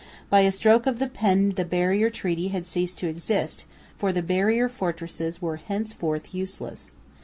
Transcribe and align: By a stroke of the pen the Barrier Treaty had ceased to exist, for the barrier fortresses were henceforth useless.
By 0.31 0.39
a 0.39 0.49
stroke 0.51 0.87
of 0.87 0.97
the 0.97 1.05
pen 1.05 1.51
the 1.51 1.63
Barrier 1.63 2.09
Treaty 2.09 2.47
had 2.47 2.65
ceased 2.65 2.97
to 2.97 3.07
exist, 3.07 3.65
for 3.99 4.11
the 4.11 4.23
barrier 4.23 4.67
fortresses 4.67 5.43
were 5.43 5.57
henceforth 5.57 6.33
useless. 6.33 6.95